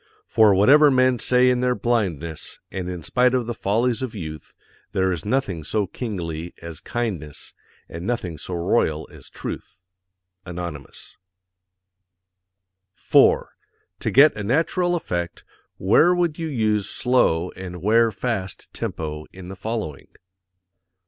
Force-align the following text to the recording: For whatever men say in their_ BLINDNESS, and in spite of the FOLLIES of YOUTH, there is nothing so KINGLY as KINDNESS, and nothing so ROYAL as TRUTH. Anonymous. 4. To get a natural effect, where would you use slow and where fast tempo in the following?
For 0.25 0.55
whatever 0.55 0.89
men 0.89 1.19
say 1.19 1.51
in 1.51 1.59
their_ 1.59 1.79
BLINDNESS, 1.79 2.57
and 2.71 2.89
in 2.89 3.03
spite 3.03 3.35
of 3.35 3.45
the 3.45 3.53
FOLLIES 3.53 4.01
of 4.01 4.15
YOUTH, 4.15 4.55
there 4.93 5.11
is 5.11 5.25
nothing 5.25 5.63
so 5.63 5.85
KINGLY 5.85 6.55
as 6.59 6.81
KINDNESS, 6.81 7.53
and 7.87 8.03
nothing 8.07 8.39
so 8.39 8.55
ROYAL 8.55 9.07
as 9.11 9.29
TRUTH. 9.29 9.79
Anonymous. 10.43 11.17
4. 12.95 13.51
To 13.99 14.09
get 14.09 14.35
a 14.35 14.41
natural 14.43 14.95
effect, 14.95 15.43
where 15.77 16.15
would 16.15 16.39
you 16.39 16.47
use 16.47 16.89
slow 16.89 17.51
and 17.51 17.79
where 17.83 18.11
fast 18.11 18.73
tempo 18.73 19.25
in 19.31 19.49
the 19.49 19.55
following? 19.55 20.07